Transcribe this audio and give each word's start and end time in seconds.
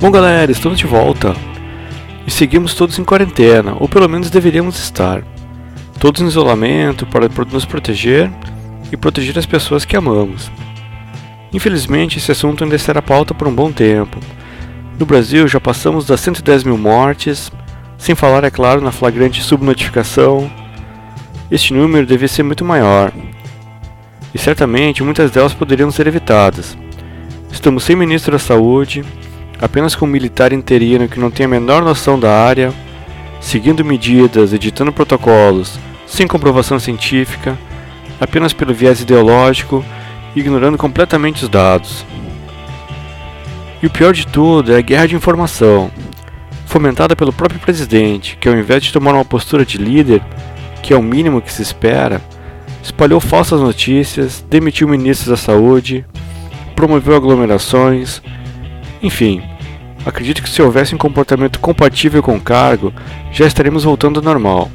Bom, 0.00 0.12
galera, 0.12 0.52
estamos 0.52 0.78
de 0.78 0.86
volta. 0.86 1.34
E 2.24 2.30
seguimos 2.30 2.72
todos 2.72 2.96
em 3.00 3.04
quarentena, 3.04 3.74
ou 3.80 3.88
pelo 3.88 4.08
menos 4.08 4.30
deveríamos 4.30 4.78
estar. 4.78 5.24
Todos 5.98 6.20
em 6.20 6.26
isolamento 6.28 7.04
para 7.04 7.28
nos 7.50 7.64
proteger 7.64 8.30
e 8.92 8.96
proteger 8.96 9.36
as 9.36 9.44
pessoas 9.44 9.84
que 9.84 9.96
amamos. 9.96 10.52
Infelizmente, 11.52 12.18
esse 12.18 12.30
assunto 12.30 12.62
ainda 12.62 12.78
será 12.78 13.02
pauta 13.02 13.34
por 13.34 13.48
um 13.48 13.52
bom 13.52 13.72
tempo. 13.72 14.20
No 14.96 15.04
Brasil, 15.04 15.48
já 15.48 15.58
passamos 15.58 16.06
das 16.06 16.20
110 16.20 16.62
mil 16.62 16.78
mortes, 16.78 17.50
sem 17.96 18.14
falar, 18.14 18.44
é 18.44 18.50
claro, 18.50 18.80
na 18.80 18.92
flagrante 18.92 19.42
subnotificação. 19.42 20.48
Este 21.50 21.74
número 21.74 22.06
devia 22.06 22.28
ser 22.28 22.44
muito 22.44 22.64
maior, 22.64 23.12
e 24.32 24.38
certamente 24.38 25.02
muitas 25.02 25.32
delas 25.32 25.54
poderiam 25.54 25.90
ser 25.90 26.06
evitadas. 26.06 26.78
Estamos 27.50 27.82
sem 27.82 27.96
ministro 27.96 28.30
da 28.30 28.38
Saúde, 28.38 29.04
apenas 29.60 29.94
com 29.94 30.06
um 30.06 30.08
militar 30.08 30.52
interino 30.52 31.08
que 31.08 31.20
não 31.20 31.30
tem 31.30 31.46
a 31.46 31.48
menor 31.48 31.82
noção 31.82 32.18
da 32.18 32.32
área, 32.32 32.72
seguindo 33.40 33.84
medidas, 33.84 34.52
editando 34.52 34.92
protocolos, 34.92 35.78
sem 36.06 36.26
comprovação 36.26 36.78
científica, 36.78 37.58
apenas 38.20 38.52
pelo 38.52 38.74
viés 38.74 39.00
ideológico, 39.00 39.84
ignorando 40.34 40.78
completamente 40.78 41.44
os 41.44 41.48
dados. 41.48 42.04
E 43.82 43.86
o 43.86 43.90
pior 43.90 44.12
de 44.12 44.26
tudo 44.26 44.72
é 44.72 44.78
a 44.78 44.82
guerra 44.82 45.06
de 45.06 45.14
informação, 45.14 45.90
fomentada 46.66 47.14
pelo 47.14 47.32
próprio 47.32 47.60
presidente, 47.60 48.36
que 48.36 48.48
ao 48.48 48.56
invés 48.56 48.82
de 48.82 48.92
tomar 48.92 49.14
uma 49.14 49.24
postura 49.24 49.64
de 49.64 49.78
líder, 49.78 50.22
que 50.82 50.92
é 50.92 50.96
o 50.96 51.02
mínimo 51.02 51.40
que 51.40 51.52
se 51.52 51.62
espera, 51.62 52.20
espalhou 52.82 53.20
falsas 53.20 53.60
notícias, 53.60 54.44
demitiu 54.48 54.88
ministros 54.88 55.28
da 55.28 55.36
saúde, 55.36 56.04
promoveu 56.74 57.14
aglomerações, 57.14 58.20
enfim. 59.02 59.42
Acredito 60.04 60.42
que 60.42 60.48
se 60.48 60.62
houvesse 60.62 60.94
um 60.94 60.98
comportamento 60.98 61.58
compatível 61.58 62.22
com 62.22 62.36
o 62.36 62.40
cargo, 62.40 62.92
já 63.32 63.46
estaremos 63.46 63.84
voltando 63.84 64.20
ao 64.20 64.24
normal, 64.24 64.70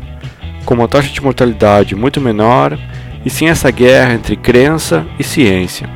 com 0.66 0.74
uma 0.74 0.88
taxa 0.88 1.10
de 1.10 1.22
mortalidade 1.22 1.96
muito 1.96 2.22
menor 2.22 2.78
e 3.26 3.30
sem 3.30 3.50
essa 3.50 3.72
guerra 3.72 4.14
entre 4.14 4.36
crença 4.36 5.06
e 5.18 5.24
ciência. 5.24 5.90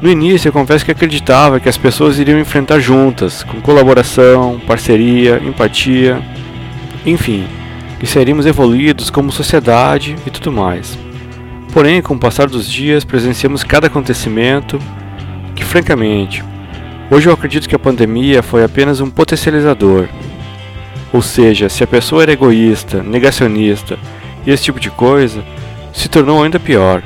No 0.00 0.10
início, 0.10 0.48
eu 0.48 0.52
confesso 0.52 0.84
que 0.84 0.90
acreditava 0.90 1.60
que 1.60 1.68
as 1.68 1.76
pessoas 1.76 2.18
iriam 2.18 2.40
enfrentar 2.40 2.80
juntas, 2.80 3.44
com 3.44 3.60
colaboração, 3.60 4.60
parceria, 4.66 5.40
empatia, 5.44 6.20
enfim, 7.06 7.46
que 8.00 8.06
seríamos 8.06 8.44
evoluídos 8.44 9.10
como 9.10 9.30
sociedade 9.30 10.16
e 10.26 10.30
tudo 10.30 10.50
mais. 10.50 10.98
Porém, 11.72 12.02
com 12.02 12.14
o 12.14 12.18
passar 12.18 12.48
dos 12.48 12.68
dias, 12.68 13.04
presenciamos 13.04 13.62
cada 13.62 13.86
acontecimento 13.86 14.76
que, 15.54 15.64
francamente, 15.64 16.44
hoje 17.10 17.28
eu 17.28 17.32
acredito 17.32 17.68
que 17.68 17.74
a 17.74 17.78
pandemia 17.78 18.42
foi 18.42 18.64
apenas 18.64 19.00
um 19.00 19.10
potencializador. 19.10 20.08
Ou 21.12 21.20
seja, 21.20 21.68
se 21.68 21.84
a 21.84 21.86
pessoa 21.86 22.22
era 22.22 22.32
egoísta, 22.32 23.02
negacionista 23.02 23.98
e 24.46 24.50
esse 24.50 24.64
tipo 24.64 24.80
de 24.80 24.90
coisa, 24.90 25.44
se 25.92 26.08
tornou 26.08 26.42
ainda 26.42 26.58
pior. 26.58 27.02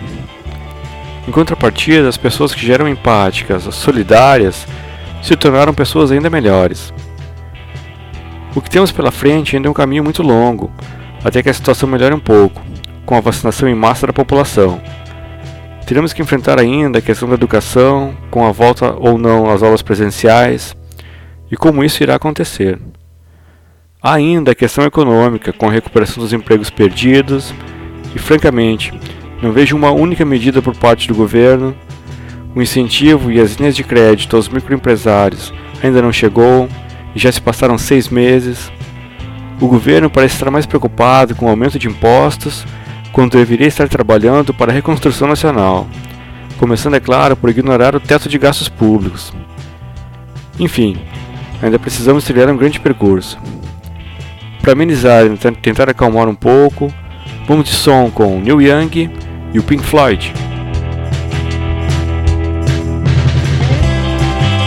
Em 1.27 1.33
contrapartida, 1.33 2.09
as 2.09 2.17
pessoas 2.17 2.55
que 2.55 2.65
geram 2.65 2.89
empáticas, 2.89 3.65
solidárias, 3.75 4.67
se 5.23 5.35
tornaram 5.35 5.75
pessoas 5.75 6.13
ainda 6.13 6.31
melhores. 6.31 6.95
O 8.55 8.61
que 8.61 8.71
temos 8.71 8.93
pela 8.93 9.11
frente 9.11 9.57
ainda 9.57 9.69
é 9.69 9.71
um 9.71 9.75
caminho 9.75 10.05
muito 10.05 10.23
longo, 10.23 10.71
até 11.25 11.43
que 11.43 11.49
a 11.49 11.55
situação 11.55 11.89
melhore 11.89 12.15
um 12.15 12.21
pouco, 12.21 12.63
com 13.05 13.17
a 13.17 13.21
vacinação 13.21 13.69
em 13.69 13.75
massa 13.75 14.07
da 14.07 14.13
população. 14.13 14.81
Teremos 15.87 16.13
que 16.13 16.21
enfrentar 16.21 16.59
ainda 16.59 16.99
a 16.99 17.03
questão 17.03 17.29
da 17.29 17.37
educação, 17.37 18.13
com 18.29 18.45
a 18.45 18.51
volta 18.51 18.93
ou 18.99 19.17
não 19.17 19.49
às 19.49 19.63
aulas 19.63 19.83
presenciais, 19.83 20.77
e 21.49 21.57
como 21.57 21.85
isso 21.85 22.03
irá 22.03 22.17
acontecer. 22.17 22.77
Há 24.03 24.15
ainda 24.15 24.51
a 24.51 24.55
questão 24.55 24.85
econômica, 24.85 25.53
com 25.53 25.69
a 25.69 25.73
recuperação 25.73 26.21
dos 26.21 26.33
empregos 26.33 26.71
perdidos, 26.71 27.55
e 28.17 28.19
francamente, 28.19 28.93
não 29.41 29.53
vejo 29.53 29.77
uma 29.77 29.93
única 29.93 30.25
medida 30.25 30.61
por 30.61 30.77
parte 30.77 31.07
do 31.07 31.15
governo. 31.15 31.77
O 32.53 32.61
incentivo 32.61 33.31
e 33.31 33.39
as 33.39 33.55
linhas 33.55 33.77
de 33.77 33.85
crédito 33.85 34.35
aos 34.35 34.49
microempresários 34.49 35.55
ainda 35.81 36.03
não 36.03 36.13
chegou 36.13 36.69
e 37.15 37.19
já 37.19 37.31
se 37.31 37.41
passaram 37.41 37.79
seis 37.79 38.09
meses. 38.09 38.73
O 39.61 39.69
governo 39.69 40.11
parece 40.11 40.35
estar 40.35 40.51
mais 40.51 40.67
preocupado 40.67 41.37
com 41.37 41.47
o 41.47 41.49
aumento 41.49 41.79
de 41.79 41.87
impostos, 41.87 42.67
quando 43.17 43.39
deveria 43.39 43.67
estar 43.67 43.89
trabalhando 43.89 44.53
para 44.53 44.71
a 44.71 44.75
reconstrução 44.75 45.27
nacional, 45.27 45.89
começando, 46.59 46.97
é 46.97 47.01
claro, 47.01 47.35
por 47.35 47.49
ignorar 47.49 47.97
o 47.97 47.99
teto 47.99 48.29
de 48.29 48.37
gastos 48.37 48.69
públicos. 48.69 49.33
Enfim, 50.61 50.99
ainda 51.63 51.79
precisamos 51.79 52.25
trilhar 52.25 52.51
um 52.51 52.59
grande 52.59 52.79
percurso. 52.79 53.39
Para 54.61 54.75
amenizar 54.75 55.25
e 55.25 55.35
tentar 55.55 55.89
acalmar 55.89 56.29
um 56.29 56.35
pouco, 56.35 56.93
vamos 57.49 57.65
de 57.65 57.75
som 57.75 58.11
com 58.11 58.39
Neil 58.39 58.61
Young 58.61 59.11
e 59.55 59.59
o 59.59 59.63
Pink 59.63 59.83
Floyd. 59.83 60.35